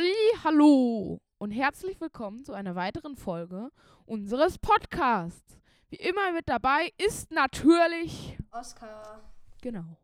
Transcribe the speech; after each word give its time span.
Halli, 0.00 0.38
hallo 0.44 1.20
und 1.36 1.50
herzlich 1.50 2.00
willkommen 2.00 2.42
zu 2.42 2.54
einer 2.54 2.74
weiteren 2.74 3.16
Folge 3.16 3.70
unseres 4.06 4.56
Podcasts. 4.56 5.58
Wie 5.90 5.96
immer 5.96 6.32
mit 6.32 6.48
dabei 6.48 6.90
ist 6.96 7.30
natürlich 7.32 8.38
Oscar. 8.50 9.20
genau. 9.60 9.98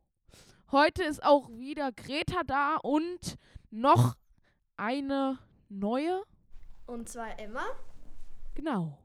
Heute 0.70 1.02
ist 1.02 1.24
auch 1.24 1.48
wieder 1.48 1.92
Greta 1.92 2.42
da 2.46 2.76
und 2.76 3.38
noch 3.70 4.18
eine 4.76 5.38
neue. 5.70 6.22
Und 6.84 7.08
zwar 7.08 7.40
Emma. 7.40 7.64
Genau. 8.54 8.98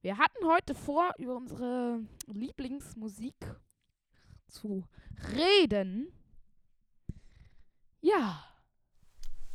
Wir 0.00 0.18
hatten 0.18 0.44
heute 0.46 0.74
vor, 0.74 1.12
über 1.16 1.36
unsere 1.36 2.00
Lieblingsmusik 2.26 3.36
zu 4.48 4.82
reden. 5.32 6.12
Ja. 8.00 8.42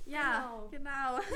Ja, 0.09 0.63
genau. 0.71 1.19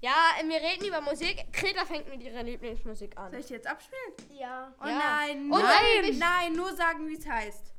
Ja, 0.00 0.14
wir 0.44 0.56
reden 0.60 0.86
über 0.86 1.00
Musik. 1.00 1.46
Greta 1.52 1.84
fängt 1.84 2.08
mit 2.08 2.20
ihrer 2.24 2.42
Lieblingsmusik 2.42 3.16
an. 3.16 3.30
Soll 3.30 3.38
ich 3.40 3.50
jetzt 3.50 3.68
abspielen? 3.68 4.12
Ja. 4.30 4.74
Oh 4.82 4.86
ja. 4.88 4.98
nein, 4.98 5.44
Und 5.52 5.62
nein, 5.62 6.18
nein, 6.18 6.52
nur 6.54 6.74
sagen, 6.74 7.06
wie 7.06 7.14
es 7.16 7.24
heißt. 7.28 7.72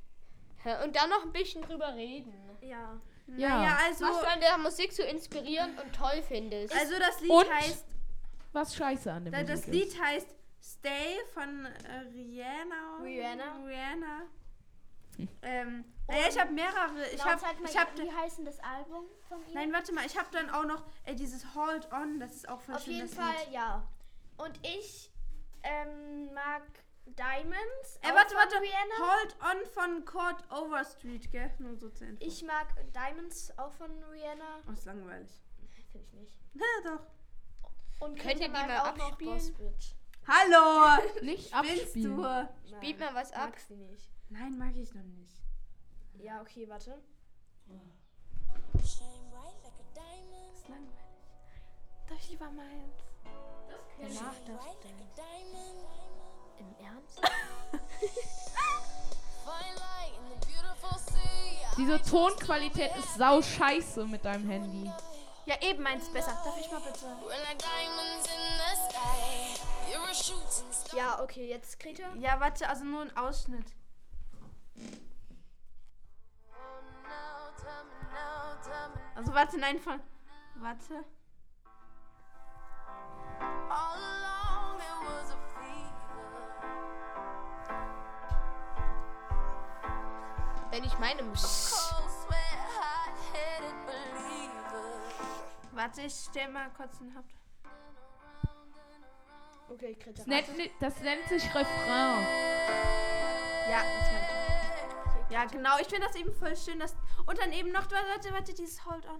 Und 0.85 0.95
dann 0.95 1.09
noch 1.09 1.23
ein 1.23 1.33
bisschen 1.33 1.61
drüber 1.63 1.93
reden. 1.93 2.33
Ja. 2.61 2.97
Ja. 3.27 3.57
Naja, 3.59 3.77
also, 3.85 4.05
Was 4.05 4.21
du 4.21 4.27
an 4.29 4.39
der 4.39 4.57
Musik 4.57 4.93
so 4.93 5.03
inspirierend 5.03 5.77
und 5.81 5.93
toll 5.93 6.21
findest. 6.25 6.73
also 6.73 6.97
das 6.97 7.19
Lied 7.19 7.31
Und 7.31 7.53
heißt, 7.53 7.85
Was 8.53 8.73
scheiße 8.75 9.11
an 9.11 9.25
dem 9.25 9.33
da- 9.33 9.43
das 9.43 9.67
Musik 9.67 9.73
Lied 9.73 9.87
ist. 9.87 10.01
heißt 10.01 10.27
Stay 10.61 11.17
von 11.33 11.65
äh, 11.65 11.99
Rihanna. 12.13 12.99
Rihanna. 13.03 13.65
Rihanna. 13.65 14.21
Ähm, 15.41 15.85
naja, 16.07 16.25
ich 16.29 16.39
habe 16.39 16.51
mehrere. 16.51 17.09
Ich 17.13 17.23
habe, 17.23 17.41
ich 17.65 17.77
habe, 17.77 17.97
wie 18.01 18.11
heißt 18.11 18.39
denn 18.39 18.45
das 18.45 18.59
Album 18.59 19.05
von 19.27 19.39
ihr? 19.47 19.53
nein, 19.53 19.71
warte 19.73 19.93
mal, 19.93 20.05
ich 20.05 20.17
habe 20.17 20.27
dann 20.31 20.49
auch 20.49 20.65
noch 20.65 20.85
äh, 21.05 21.15
dieses 21.15 21.55
Hold 21.55 21.91
On. 21.91 22.19
Das 22.19 22.33
ist 22.33 22.49
auch 22.49 22.61
voll 22.61 22.75
Auf 22.75 22.83
schön. 22.83 22.93
jeden 22.95 23.09
Fall, 23.09 23.35
Lied. 23.45 23.53
ja. 23.53 23.87
Und 24.37 24.59
ich 24.65 25.11
ähm, 25.63 26.33
mag 26.33 26.63
Diamonds. 27.05 27.99
Äh, 28.01 28.11
auch 28.11 28.15
warte, 28.15 28.35
warte. 28.35 28.55
Rihanna. 28.61 29.13
Hold 29.13 29.35
On 29.41 29.65
von 29.67 30.05
Court 30.05 30.43
Overstreet, 30.51 31.31
gell? 31.31 31.51
Nur 31.59 31.75
so 31.77 31.89
zur 31.89 32.07
Info. 32.07 32.25
Ich 32.25 32.43
mag 32.43 32.67
Diamonds 32.93 33.57
auch 33.57 33.71
von 33.73 33.91
Rihanna. 34.03 34.61
Oh, 34.67 34.71
ist 34.71 34.85
langweilig. 34.85 35.41
Finde 35.91 36.05
ich 36.07 36.13
nicht. 36.13 36.31
Na 36.53 36.65
doch. 36.83 37.05
Und 37.99 38.19
Könnt 38.19 38.39
ihr 38.39 38.47
die 38.47 38.49
mal 38.49 38.69
auch 38.79 38.87
abspielen? 38.87 39.55
Hallo! 40.27 41.01
Nicht 41.21 41.53
abspielen. 41.53 42.17
du? 42.17 42.49
Spielt 42.75 42.99
mal 42.99 43.13
was 43.13 43.31
ab. 43.33 43.49
Mag 43.49 43.59
sie 43.59 43.75
nicht. 43.75 44.09
Nein, 44.33 44.57
mag 44.57 44.75
ich 44.75 44.91
noch 44.95 45.03
nicht. 45.03 45.37
Ja, 46.15 46.41
okay, 46.41 46.67
warte. 46.67 46.97
Das 48.73 48.83
ist 48.83 48.99
langweilig. 48.99 49.53
Darf 52.09 52.17
ich 52.19 52.29
lieber 52.31 52.49
meins? 52.49 52.95
Danach 53.99 54.35
darfst 54.45 54.83
du. 54.83 54.89
Im 56.59 56.75
Ernst? 56.83 57.21
Diese 61.77 62.01
Tonqualität 62.01 62.95
ist 62.97 63.15
sau 63.15 63.39
scheiße 63.41 64.05
mit 64.07 64.25
deinem 64.25 64.49
Handy. 64.49 64.91
Ja, 65.45 65.61
eben 65.61 65.83
meins 65.83 66.11
besser. 66.11 66.41
Darf 66.43 66.57
ich 66.59 66.71
mal 66.71 66.81
bitte? 66.81 67.05
Ja, 70.95 71.21
okay, 71.21 71.49
jetzt 71.49 71.79
Greta. 71.79 72.15
Ja, 72.15 72.39
warte, 72.39 72.67
also 72.67 72.83
nur 72.83 73.01
ein 73.01 73.15
Ausschnitt. 73.15 73.65
Also 79.15 79.33
warte, 79.33 79.57
nein, 79.59 79.79
von. 79.79 79.99
Warte. 80.55 81.05
Wenn 90.71 90.83
ich 90.83 90.97
meine 90.97 91.21
Warte, 95.71 96.01
ich 96.01 96.13
stell 96.29 96.49
mal 96.51 96.69
kurz 96.75 96.97
den 96.97 97.15
Haupt. 97.15 97.33
Okay, 99.69 99.95
Greta. 99.95 100.11
Das 100.17 100.27
nennt, 100.27 100.47
das 100.79 100.99
nennt 101.01 101.27
sich 101.29 101.43
Refrain. 101.53 102.52
Ja, 105.33 105.45
genau. 105.45 105.79
Ich 105.81 105.87
finde 105.87 106.05
das 106.05 106.15
eben 106.15 106.31
voll 106.31 106.55
schön, 106.55 106.79
dass. 106.79 106.95
Und 107.25 107.39
dann 107.39 107.51
eben 107.53 107.71
noch, 107.71 107.89
warte, 107.89 108.31
warte, 108.31 108.53
dieses 108.53 108.85
Hold 108.85 109.03
on. 109.07 109.19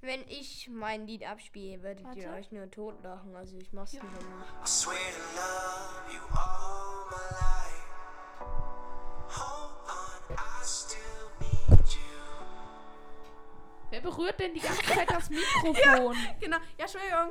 Wenn 0.00 0.20
ich 0.28 0.68
mein 0.68 1.06
Lied 1.06 1.24
abspiele, 1.24 1.82
werdet 1.84 2.04
ihr 2.16 2.24
Warte. 2.26 2.38
euch 2.40 2.50
nur 2.50 2.68
totlachen. 2.70 3.34
Also 3.36 3.56
ich 3.56 3.72
mach's 3.72 3.92
lieber 3.92 4.06
nicht. 4.08 4.18
I 4.20 4.66
swear 4.66 4.96
to 4.96 5.22
love 5.36 6.12
you 6.12 6.20
all 6.36 7.06
my 7.10 7.30
life. 7.30 7.86
Hold 9.30 9.70
on, 9.88 10.36
I 10.36 10.64
still 10.66 10.98
need 11.40 11.94
you. 11.94 12.00
Wer 13.90 14.00
berührt 14.00 14.38
denn 14.40 14.52
die 14.52 14.60
ganze 14.60 14.82
Zeit 14.82 15.08
das 15.10 15.30
Mikrofon? 15.30 16.16
Genau. 16.40 16.58
Ja, 16.76 16.84
Entschuldigung. 16.84 17.30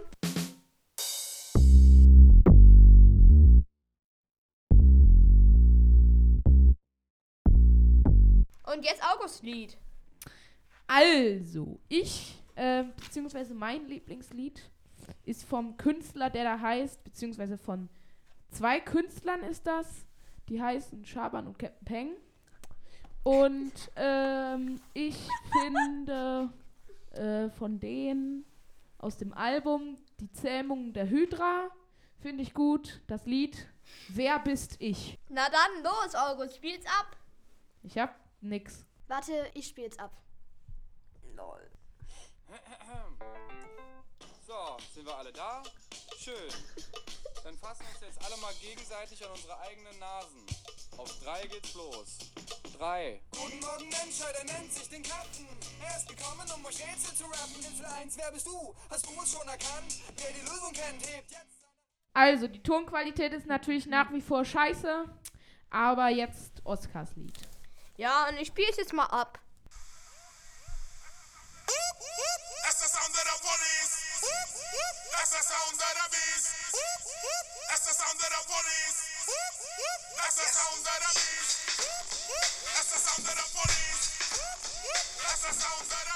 Und 9.23 9.29
jetzt 9.29 9.43
August 9.43 9.43
Lied. 9.43 9.77
Also, 10.87 11.79
ich, 11.87 12.39
äh, 12.55 12.83
beziehungsweise 12.83 13.53
mein 13.53 13.87
Lieblingslied 13.87 14.61
ist 15.25 15.43
vom 15.43 15.77
Künstler, 15.77 16.29
der 16.29 16.43
da 16.43 16.59
heißt, 16.59 17.03
beziehungsweise 17.03 17.57
von 17.57 17.89
zwei 18.49 18.79
Künstlern 18.79 19.41
ist 19.43 19.65
das. 19.65 20.05
Die 20.49 20.61
heißen 20.61 21.05
Schaban 21.05 21.47
und 21.47 21.57
Captain 21.57 21.85
Peng. 21.85 22.09
Und 23.23 23.73
ähm, 23.95 24.81
ich 24.93 25.17
finde 25.61 26.49
äh, 27.11 27.49
von 27.51 27.79
denen 27.79 28.45
aus 28.97 29.17
dem 29.17 29.33
Album 29.33 29.97
Die 30.19 30.31
Zähmung 30.31 30.91
der 30.91 31.09
Hydra 31.09 31.69
finde 32.19 32.43
ich 32.43 32.53
gut. 32.53 33.01
Das 33.07 33.25
Lied 33.25 33.69
Wer 34.09 34.39
bist 34.39 34.75
ich? 34.79 35.19
Na 35.29 35.49
dann, 35.49 35.83
los, 35.83 36.15
August, 36.15 36.55
spiel's 36.55 36.85
ab. 36.85 37.17
Ich 37.83 37.97
hab 37.97 38.15
nix. 38.41 38.85
Warte, 39.13 39.51
ich 39.53 39.67
spiele 39.67 39.85
jetzt 39.85 39.99
ab. 39.99 40.11
Lol. 41.35 41.69
So, 44.47 44.77
sind 44.93 45.05
wir 45.05 45.15
alle 45.15 45.31
da? 45.31 45.61
Schön. 46.17 46.51
Dann 47.43 47.55
fassen 47.59 47.85
uns 47.93 48.01
jetzt 48.01 48.25
alle 48.25 48.35
mal 48.37 48.53
gegenseitig 48.55 49.23
an 49.23 49.31
unsere 49.31 49.57
eigenen 49.59 49.97
Nasen. 49.99 50.45
Auf 50.97 51.19
drei 51.19 51.45
geht's 51.45 51.75
los. 51.75 52.17
Drei. 52.77 53.21
Guten 53.31 53.59
Morgen 53.59 53.89
Menschheit, 53.89 54.35
er 54.35 54.45
nennt 54.45 54.73
sich 54.73 54.89
den 54.89 55.03
Captain. 55.03 55.47
Er 55.81 55.95
ist 55.95 56.09
gekommen, 56.09 56.49
um 56.55 56.65
euch 56.65 56.79
Rätsel 56.81 57.15
zu 57.15 57.25
rappen. 57.25 57.63
Insel 57.63 57.85
1, 57.85 58.17
wer 58.17 58.31
bist 58.31 58.47
du? 58.47 58.75
Hast 58.89 59.05
du 59.05 59.11
es 59.21 59.31
schon 59.31 59.47
erkannt? 59.47 59.95
Wer 60.17 60.31
die 60.33 60.41
Lösung 60.41 60.73
kennt, 60.73 61.07
hebt 61.07 61.31
jetzt. 61.31 61.65
Also, 62.13 62.47
die 62.47 62.63
Tonqualität 62.63 63.31
ist 63.33 63.45
natürlich 63.45 63.85
nach 63.85 64.11
wie 64.11 64.21
vor 64.21 64.43
scheiße. 64.43 65.05
Aber 65.69 66.09
jetzt 66.09 66.61
Oscars 66.65 67.15
Lied. 67.15 67.52
Ja, 67.95 68.27
und 68.27 68.37
ich 68.37 68.47
spiel's 68.47 68.77
jetzt 68.77 68.93
mal 68.93 69.05
ab. 69.05 69.37
That's 72.63 72.79
the 72.81 72.87
sound 72.89 73.13
of 73.13 73.23
the 73.23 73.37
police. 73.45 73.93
That's 75.11 75.29
the 75.29 75.43
sound 75.43 75.77
of 75.77 75.93
the 75.93 76.09
beast. 76.09 76.49
That's 77.69 77.85
the 77.85 77.93
sound 77.93 78.17
of 78.17 78.29
the 78.33 78.41
police. 78.49 78.97
That's 80.17 80.35
the 80.35 80.47
sound 80.49 80.81
of 80.81 80.97
the 80.97 81.11
beast. 81.13 81.53
That's 82.73 82.89
the 82.89 82.97
sound 82.97 83.27
of 83.29 83.35
the 83.37 83.45
police. 83.53 84.03
That's 85.21 85.41
the 85.43 85.53
sound 85.53 85.85
of 85.85 86.12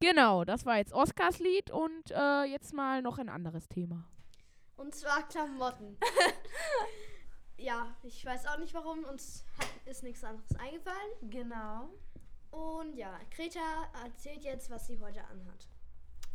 Genau, 0.00 0.44
das 0.44 0.64
war 0.64 0.76
jetzt 0.76 0.92
Oscars 0.92 1.40
Lied 1.40 1.70
und 1.70 2.10
äh, 2.10 2.44
jetzt 2.44 2.72
mal 2.72 3.02
noch 3.02 3.18
ein 3.18 3.28
anderes 3.28 3.68
Thema. 3.68 4.04
Und 4.76 4.94
zwar 4.94 5.26
Klamotten. 5.26 5.98
ja, 7.56 7.96
ich 8.04 8.24
weiß 8.24 8.46
auch 8.46 8.58
nicht 8.58 8.72
warum. 8.74 9.04
Uns 9.04 9.44
hat, 9.58 9.68
ist 9.86 10.04
nichts 10.04 10.22
anderes 10.22 10.54
eingefallen. 10.56 11.10
Genau. 11.22 11.88
Und 12.52 12.94
ja, 12.94 13.18
Greta 13.34 13.90
erzählt 14.04 14.44
jetzt, 14.44 14.70
was 14.70 14.86
sie 14.86 15.00
heute 15.00 15.20
anhat. 15.24 15.66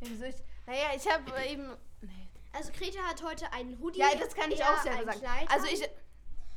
Wieso 0.02 0.26
ich, 0.26 0.36
naja, 0.68 0.88
ich 0.96 1.10
habe 1.10 1.32
eben. 1.46 1.78
Nee. 2.02 2.30
Also 2.52 2.72
Greta 2.74 3.00
hat 3.00 3.24
heute 3.24 3.52
einen 3.54 3.80
Hoodie. 3.80 4.00
Ja, 4.00 4.14
das 4.20 4.36
kann 4.36 4.52
ich 4.52 4.62
auch 4.62 4.82
selber 4.82 5.14
sagen. 5.14 5.20
Kleid 5.22 5.50
Also 5.50 5.68
ich. 5.68 5.80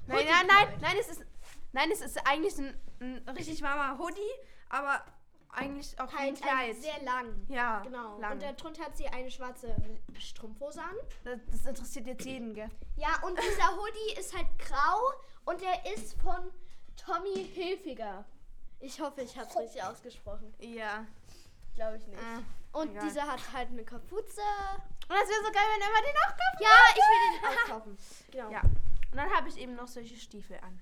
Nein, 0.08 0.26
nein, 0.26 0.46
nein, 0.48 0.78
nein, 0.80 0.96
es 0.98 1.08
ist. 1.08 1.24
Nein, 1.72 1.90
es 1.92 2.00
ist 2.00 2.18
eigentlich 2.26 2.58
ein, 2.58 2.74
ein 3.00 3.28
richtig 3.36 3.62
warmer 3.62 3.98
Hoodie, 3.98 4.20
aber 4.70 5.04
eigentlich 5.56 5.98
auch 5.98 6.12
Halt 6.12 6.40
Kleid. 6.40 6.76
sehr 6.76 7.02
lang. 7.02 7.46
ja, 7.48 7.80
Genau. 7.80 8.18
lang. 8.18 8.32
Und 8.32 8.42
darunter 8.42 8.84
hat 8.84 8.96
sie 8.96 9.06
eine 9.08 9.30
schwarze 9.30 9.74
Strumpfhose 10.18 10.80
an. 10.82 10.94
das, 11.24 11.38
das 11.50 11.66
interessiert 11.66 12.06
jetzt 12.06 12.24
jeden, 12.24 12.54
gell? 12.54 12.70
Ja, 12.96 13.08
und 13.26 13.38
dieser 13.38 13.76
Hoodie 13.76 14.20
ist 14.20 14.36
halt 14.36 14.46
grau 14.58 15.12
und 15.46 15.60
der 15.60 15.92
ist 15.94 16.20
von 16.20 16.52
Tommy 16.96 17.44
Hilfiger. 17.54 18.24
Ich 18.80 19.00
hoffe, 19.00 19.22
ich 19.22 19.36
habe 19.36 19.48
es 19.48 19.56
richtig 19.56 19.82
ausgesprochen. 19.82 20.52
Ja. 20.60 21.06
Glaube 21.74 21.96
ich 21.96 22.06
nicht. 22.06 22.18
Äh. 22.18 22.76
und 22.78 22.90
egal. 22.90 23.02
dieser 23.08 23.26
hat 23.26 23.40
halt 23.52 23.68
eine 23.68 23.84
Kapuze. 23.84 24.40
Und 25.08 25.10
das 25.14 25.28
wäre 25.28 25.44
so 25.44 25.52
geil, 25.52 25.62
wenn 25.74 25.82
Emma 25.82 26.00
den 26.00 26.16
auch 26.16 26.36
kauft. 26.36 26.60
Ja, 26.60 26.68
ich 26.90 26.96
will 26.96 27.40
den 27.40 27.44
auch 27.48 27.64
kaufen. 27.68 27.98
Genau. 28.30 28.50
Ja. 28.50 28.60
Und 28.62 29.16
dann 29.16 29.30
habe 29.30 29.48
ich 29.48 29.56
eben 29.58 29.74
noch 29.74 29.86
solche 29.88 30.16
Stiefel 30.16 30.58
an. 30.62 30.80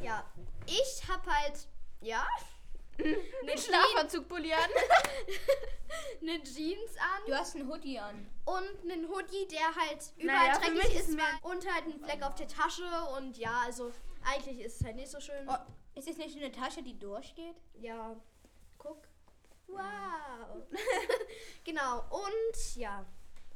Ja, 0.00 0.24
ich 0.66 1.08
habe 1.08 1.28
halt, 1.30 1.66
ja, 2.00 2.24
eine, 2.98 3.16
Jeans, 3.54 3.64
Schlafanzug 3.64 4.28
polieren. 4.28 4.58
eine 6.22 6.42
Jeans 6.42 6.96
an 6.98 7.26
Du 7.26 7.34
hast 7.34 7.56
einen 7.56 7.68
Hoodie 7.68 7.98
an. 7.98 8.28
und 8.44 8.90
einen 8.90 9.08
Hoodie, 9.08 9.46
der 9.48 9.74
halt 9.74 10.12
überall 10.16 10.48
Naja, 10.48 10.58
dreckig 10.58 10.94
ist 10.94 11.10
und 11.42 11.72
halt 11.72 11.84
einen 11.84 12.00
Fleck 12.00 12.22
auf 12.22 12.34
der 12.34 12.48
Tasche 12.48 12.84
und 13.16 13.36
ja, 13.38 13.62
also 13.64 13.92
eigentlich 14.24 14.60
ist 14.60 14.80
es 14.80 14.86
halt 14.86 14.96
nicht 14.96 15.10
so 15.10 15.20
schön. 15.20 15.48
Oh, 15.48 15.54
ist 15.94 16.08
es 16.08 16.16
nicht 16.16 16.36
eine 16.36 16.52
Tasche, 16.52 16.82
die 16.82 16.98
durchgeht? 16.98 17.56
Ja, 17.74 18.16
guck. 18.76 19.08
Wow. 19.66 20.62
genau, 21.64 22.04
und 22.10 22.76
ja. 22.76 23.06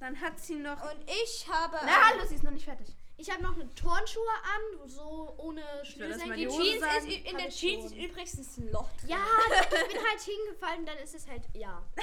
Dann 0.03 0.21
hat 0.21 0.41
sie 0.41 0.57
noch. 0.57 0.83
Und 0.83 1.09
ich 1.09 1.47
habe. 1.49 1.79
Na, 1.85 2.11
hallo, 2.11 2.27
sie 2.27 2.35
ist 2.35 2.43
noch 2.43 2.51
nicht 2.51 2.65
fertig. 2.65 2.97
Ich 3.17 3.31
habe 3.31 3.43
noch 3.43 3.55
eine 3.55 3.73
Turnschuhe 3.75 4.23
an, 4.43 4.89
so 4.89 5.35
ohne 5.37 5.63
Schnürsenkel. 5.85 6.37
die 6.37 6.47
Die 6.47 6.57
Jeans 6.57 6.81
sagen, 6.81 7.07
ist, 7.07 7.31
in 7.31 7.37
der 7.37 7.49
Jeans 7.51 7.85
ist 7.87 7.95
übrigens 7.97 8.59
ein 8.59 8.73
Loch 8.73 8.91
drin 8.99 9.11
Ja, 9.11 9.19
ich 9.71 9.93
bin 9.95 10.03
halt 10.05 10.21
hingefallen, 10.21 10.87
dann 10.87 10.99
ist 10.99 11.15
es 11.15 11.29
halt, 11.29 11.43
ja. 11.55 11.83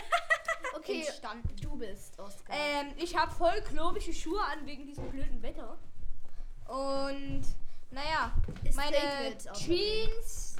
Okay, 0.76 1.02
entstanden. 1.06 1.56
du 1.62 1.76
bist, 1.78 2.18
Oskar. 2.20 2.56
Ähm, 2.56 2.94
ich 2.98 3.16
habe 3.18 3.32
voll 3.34 3.62
klobige 3.62 4.14
Schuhe 4.14 4.42
an 4.42 4.66
wegen 4.66 4.86
diesem 4.86 5.10
blöden 5.10 5.42
Wetter. 5.42 5.78
Und 6.68 7.44
naja, 7.92 8.32
Ist 8.64 8.76
meine. 8.76 8.96
Jeans. 9.54 10.56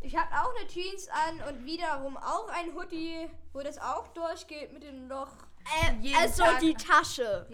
Ich 0.00 0.16
habe 0.16 0.28
auch 0.34 0.54
eine 0.58 0.66
Jeans 0.68 1.08
an 1.08 1.40
und 1.48 1.64
wiederum 1.64 2.16
auch 2.16 2.48
ein 2.48 2.74
Hoodie, 2.74 3.28
wo 3.52 3.60
das 3.60 3.78
auch 3.78 4.08
durchgeht 4.08 4.72
mit 4.72 4.82
dem 4.82 5.08
Loch. 5.08 5.30
Äh, 5.82 6.14
also 6.16 6.44
Tag. 6.44 6.60
die 6.60 6.74
Tasche. 6.74 7.46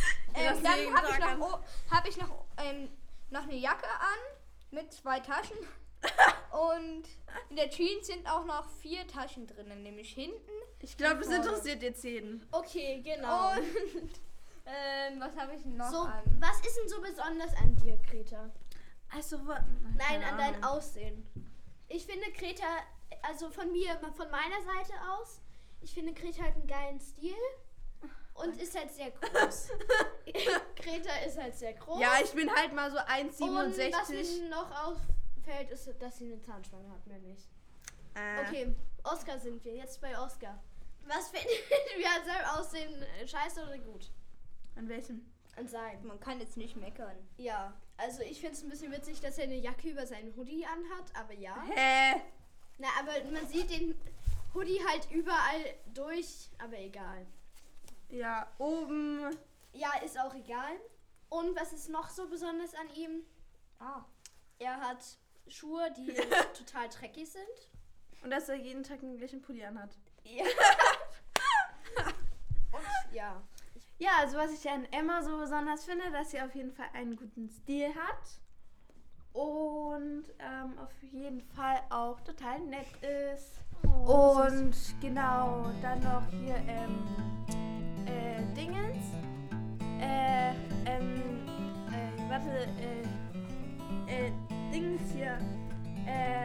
Ähm, 0.34 0.62
dann 0.62 0.94
habe 0.94 1.08
ich, 1.10 1.18
noch, 1.18 1.40
o- 1.40 1.64
hab 1.90 2.06
ich 2.08 2.16
noch, 2.16 2.44
ähm, 2.58 2.88
noch 3.30 3.42
eine 3.42 3.56
Jacke 3.56 3.88
an 3.88 4.36
mit 4.70 4.92
zwei 4.92 5.18
Taschen. 5.18 5.56
und 6.52 7.02
in 7.50 7.56
der 7.56 7.68
Jeans 7.68 8.06
sind 8.06 8.26
auch 8.30 8.44
noch 8.44 8.64
vier 8.80 9.06
Taschen 9.08 9.48
drinnen, 9.48 9.82
nämlich 9.82 10.12
hinten. 10.12 10.50
Ich 10.78 10.96
glaube, 10.96 11.20
das 11.24 11.30
interessiert 11.30 11.82
jetzt 11.82 12.04
jeden. 12.04 12.46
Okay, 12.52 13.02
genau. 13.02 13.50
Und 13.52 13.58
ähm, 14.66 15.20
was 15.20 15.36
habe 15.36 15.54
ich 15.56 15.64
noch 15.66 15.90
so, 15.90 16.02
an? 16.02 16.22
was 16.38 16.60
ist 16.60 16.76
denn 16.76 16.88
so 16.88 17.00
besonders 17.00 17.52
an 17.56 17.74
dir, 17.76 17.96
Greta? 18.08 18.50
Also, 19.12 19.36
Nein, 19.38 20.22
an 20.22 20.38
dein. 20.38 20.62
Aussehen. 20.62 21.26
Ich 21.88 22.06
finde 22.06 22.30
Greta, 22.32 22.64
also 23.22 23.50
von 23.50 23.72
mir, 23.72 23.98
von 24.16 24.30
meiner 24.30 24.62
Seite 24.62 24.92
aus, 25.10 25.40
ich 25.80 25.92
finde 25.92 26.12
Greta 26.14 26.44
hat 26.44 26.54
einen 26.54 26.68
geilen 26.68 27.00
Stil 27.00 27.34
und 28.34 28.60
ist 28.60 28.78
halt 28.78 28.92
sehr 28.92 29.10
groß. 29.10 29.68
Greta 30.76 31.14
ist 31.26 31.38
halt 31.38 31.54
sehr 31.56 31.74
groß. 31.74 32.00
Ja, 32.00 32.12
ich 32.22 32.30
bin 32.32 32.50
halt 32.54 32.72
mal 32.72 32.90
so 32.90 32.98
und 32.98 33.06
was 33.06 33.38
1,67. 33.38 34.42
mir 34.42 34.48
noch 34.48 34.70
auffällt, 34.70 35.70
ist, 35.70 35.90
dass 35.98 36.18
sie 36.18 36.32
eine 36.32 36.40
Zahnspange 36.40 36.90
hat, 36.90 37.06
mehr 37.06 37.18
nicht. 37.18 37.48
Äh, 38.14 38.40
Okay, 38.46 38.74
Oscar 39.04 39.38
sind 39.38 39.64
wir, 39.64 39.74
jetzt 39.74 40.00
bei 40.00 40.18
Oscar. 40.18 40.62
Was 41.06 41.28
findet 41.28 41.48
wir 41.98 42.06
an 42.06 42.24
seinem 42.24 42.58
Aussehen 42.58 43.02
äh, 43.02 43.26
scheiße 43.26 43.62
oder 43.62 43.78
gut? 43.78 44.10
An 44.76 44.88
welchem? 44.88 45.26
An 45.56 45.66
seinem. 45.66 46.06
Man 46.06 46.20
kann 46.20 46.40
jetzt 46.40 46.56
nicht 46.56 46.76
meckern. 46.76 47.16
Ja, 47.36 47.74
also 47.96 48.22
ich 48.22 48.40
finde 48.40 48.54
es 48.54 48.62
ein 48.62 48.70
bisschen 48.70 48.92
witzig, 48.92 49.20
dass 49.20 49.38
er 49.38 49.44
eine 49.44 49.56
Jacke 49.56 49.90
über 49.90 50.06
seinen 50.06 50.34
Hoodie 50.36 50.64
anhat, 50.64 51.10
aber 51.14 51.34
ja. 51.34 51.56
Hä? 51.74 52.20
Na, 52.78 52.88
aber 52.98 53.12
man 53.30 53.46
sieht 53.48 53.70
den 53.70 53.94
Hoodie 54.54 54.80
halt 54.88 55.10
überall 55.10 55.74
durch, 55.92 56.48
aber 56.58 56.78
egal. 56.78 57.26
Ja, 58.10 58.46
oben. 58.58 59.36
Ja, 59.72 59.90
ist 60.04 60.18
auch 60.18 60.34
egal. 60.34 60.72
Und 61.28 61.54
was 61.56 61.72
ist 61.72 61.88
noch 61.88 62.08
so 62.10 62.28
besonders 62.28 62.74
an 62.74 62.88
ihm? 62.94 63.22
Ah. 63.78 64.04
Er 64.58 64.80
hat 64.80 65.02
Schuhe, 65.46 65.90
die 65.96 66.12
total 66.58 66.88
dreckig 66.88 67.30
sind. 67.30 67.70
Und 68.22 68.30
dass 68.30 68.48
er 68.48 68.56
jeden 68.56 68.82
Tag 68.82 69.00
den 69.00 69.16
gleichen 69.16 69.40
Pulli 69.40 69.64
anhat. 69.64 69.96
Ja. 70.24 70.44
Und 72.72 73.14
ja. 73.14 73.42
Ja, 73.98 74.10
also 74.18 74.38
was 74.38 74.52
ich 74.52 74.68
an 74.68 74.86
Emma 74.92 75.22
so 75.22 75.38
besonders 75.38 75.84
finde, 75.84 76.10
dass 76.10 76.30
sie 76.30 76.40
auf 76.40 76.54
jeden 76.54 76.72
Fall 76.72 76.88
einen 76.94 77.16
guten 77.16 77.48
Stil 77.48 77.94
hat. 77.94 78.40
Und 79.32 80.24
ähm, 80.38 80.78
auf 80.78 81.02
jeden 81.02 81.42
Fall 81.42 81.80
auch 81.90 82.20
total 82.20 82.60
nett 82.60 82.88
ist. 83.02 83.60
Und 83.82 84.74
genau, 85.00 85.66
dann 85.82 86.00
noch 86.00 86.22
hier 86.30 86.56
ähm, 86.66 86.98
äh, 88.06 88.42
Dingens. 88.54 88.98
Äh, 90.00 90.50
ähm, 90.86 91.22
äh, 91.88 92.30
warte, 92.30 92.66
äh, 92.80 94.26
äh, 94.26 94.32
Dingens 94.72 95.12
hier. 95.12 95.38
Äh, 96.06 96.39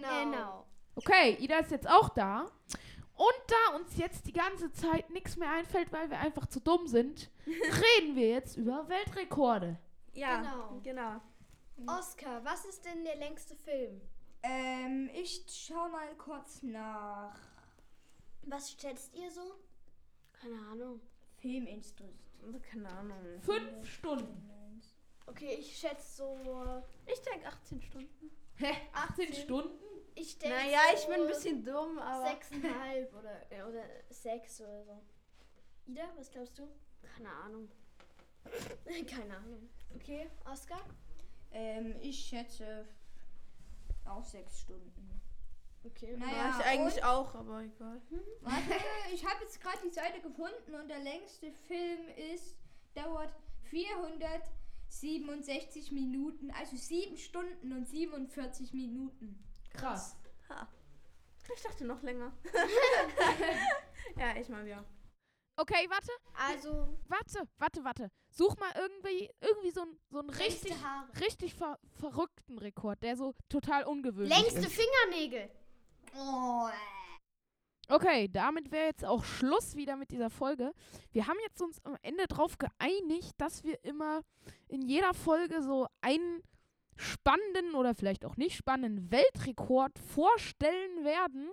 eben. 0.00 0.32
Genau. 0.32 0.66
Okay, 0.94 1.36
Ida 1.40 1.58
ist 1.58 1.70
jetzt 1.70 1.88
auch 1.88 2.08
da. 2.10 2.46
Und 3.14 3.42
da 3.46 3.76
uns 3.76 3.96
jetzt 3.96 4.26
die 4.26 4.32
ganze 4.32 4.72
Zeit 4.72 5.08
nichts 5.10 5.36
mehr 5.36 5.50
einfällt, 5.50 5.92
weil 5.92 6.10
wir 6.10 6.18
einfach 6.18 6.46
zu 6.46 6.60
dumm 6.60 6.86
sind, 6.86 7.30
reden 7.46 8.16
wir 8.16 8.28
jetzt 8.30 8.56
über 8.56 8.88
Weltrekorde. 8.88 9.78
Ja, 10.14 10.40
Genau. 10.40 10.80
genau. 10.82 11.20
Oscar, 11.98 12.44
was 12.44 12.64
ist 12.64 12.84
denn 12.84 13.04
der 13.04 13.16
längste 13.16 13.56
Film? 13.56 14.00
Ähm, 14.42 15.08
ich 15.14 15.44
schau 15.48 15.88
mal 15.88 16.14
kurz 16.16 16.62
nach. 16.62 17.38
Was 18.42 18.72
schätzt 18.72 19.14
ihr 19.14 19.30
so? 19.30 19.54
Keine 20.32 20.56
Ahnung. 20.70 21.00
Filminstitut. 21.38 22.14
Keine 22.70 22.88
Ahnung. 22.88 23.16
Fünf 23.42 23.86
Stunden. 23.88 24.80
Okay, 25.26 25.56
ich 25.60 25.76
schätze 25.76 26.16
so. 26.16 26.82
Ich 27.06 27.20
denke 27.22 27.46
18 27.46 27.80
Stunden. 27.82 28.30
Hä? 28.62 28.74
18 28.92 29.32
Stunden? 29.34 29.78
Ich 30.14 30.38
denke. 30.38 30.56
Naja, 30.56 30.78
so 30.90 30.96
ich 30.98 31.06
bin 31.06 31.20
ein 31.22 31.26
bisschen 31.26 31.64
dumm, 31.64 31.98
aber. 31.98 32.26
Sechseinhalb 32.28 33.12
oder, 33.14 33.68
oder 33.68 33.84
sechs 34.10 34.60
oder 34.60 34.84
so. 34.84 35.02
Ida, 35.86 36.02
was 36.16 36.30
glaubst 36.30 36.58
du? 36.58 36.68
Keine 37.02 37.30
Ahnung. 37.30 37.68
Keine 39.10 39.36
Ahnung. 39.36 39.68
Okay, 39.96 40.28
Oscar? 40.44 40.80
Ähm, 41.52 41.96
ich 42.00 42.18
schätze 42.24 42.86
auch 44.04 44.24
sechs 44.24 44.60
Stunden. 44.60 45.20
Okay. 45.84 46.16
Naja, 46.16 46.32
Ja, 46.32 46.56
ich 46.60 46.66
eigentlich 46.66 47.04
auch, 47.04 47.34
aber 47.34 47.62
egal. 47.62 48.00
Warte, 48.40 48.84
ich 49.12 49.24
habe 49.24 49.42
jetzt 49.42 49.60
gerade 49.60 49.78
die 49.84 49.90
Seite 49.90 50.20
gefunden 50.20 50.74
und 50.80 50.88
der 50.88 51.00
längste 51.00 51.50
Film 51.52 52.08
ist, 52.32 52.56
dauert 52.94 53.32
467 55.00 55.90
Minuten, 55.92 56.50
also 56.52 56.76
7 56.76 57.16
Stunden 57.16 57.72
und 57.72 57.86
47 57.88 58.72
Minuten. 58.72 59.42
Krass. 59.72 60.16
Ich 61.54 61.62
dachte 61.62 61.84
noch 61.84 62.02
länger. 62.02 62.32
ja, 64.16 64.36
ich 64.36 64.48
mal 64.48 64.64
wieder. 64.64 64.84
Okay, 65.56 65.86
warte, 65.88 66.10
Also, 66.34 66.88
warte, 67.08 67.46
warte, 67.58 67.84
warte. 67.84 68.10
Such 68.30 68.56
mal 68.58 68.70
irgendwie, 68.76 69.28
irgendwie 69.40 69.70
so, 69.70 69.82
ein- 69.82 69.98
so 70.08 70.20
einen 70.20 70.30
richtig, 70.30 70.70
längste 70.70 70.86
Haare. 70.88 71.20
richtig 71.20 71.54
ver 71.54 71.78
verrückten 72.00 72.58
Rekord, 72.58 73.02
der 73.02 73.16
so 73.16 73.34
total 73.48 73.84
ungewöhnlich 73.84 74.34
Längste 74.36 74.60
ist. 74.60 74.72
Fingernägel. 74.72 75.50
Oh, 76.16 76.68
Okay, 77.88 78.28
damit 78.28 78.70
wäre 78.70 78.86
jetzt 78.86 79.04
auch 79.04 79.24
Schluss 79.24 79.76
wieder 79.76 79.96
mit 79.96 80.10
dieser 80.10 80.30
Folge. 80.30 80.72
Wir 81.10 81.26
haben 81.26 81.38
jetzt 81.44 81.60
uns 81.60 81.84
am 81.84 81.96
Ende 82.02 82.26
darauf 82.26 82.56
geeinigt, 82.56 83.34
dass 83.38 83.64
wir 83.64 83.82
immer 83.84 84.22
in 84.68 84.82
jeder 84.82 85.12
Folge 85.14 85.62
so 85.62 85.86
einen 86.00 86.42
spannenden 86.96 87.74
oder 87.74 87.94
vielleicht 87.94 88.24
auch 88.24 88.36
nicht 88.36 88.56
spannenden 88.56 89.10
Weltrekord 89.10 89.98
vorstellen 89.98 91.04
werden. 91.04 91.50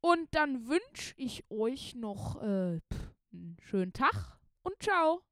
Und 0.00 0.34
dann 0.34 0.66
wünsche 0.66 1.14
ich 1.16 1.44
euch 1.50 1.94
noch 1.94 2.40
äh, 2.42 2.80
pff, 2.80 3.14
einen 3.32 3.56
schönen 3.60 3.92
Tag 3.92 4.38
und 4.62 4.74
ciao. 4.82 5.22